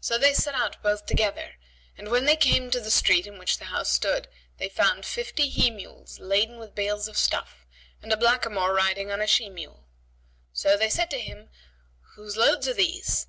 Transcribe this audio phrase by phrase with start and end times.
[0.00, 1.56] So they set out both together
[1.98, 5.50] and, when they came to the street in which the house stood, they found fifty
[5.50, 7.66] he mules laden with bales of stuffs,
[8.00, 9.86] and a blackamoor riding on a she mule.
[10.54, 11.50] So they said to him,
[12.14, 13.26] "Whose loads are these?"